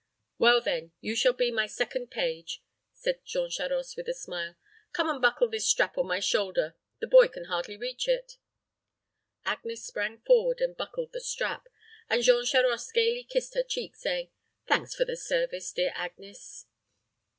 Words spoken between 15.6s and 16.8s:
dear Agnes."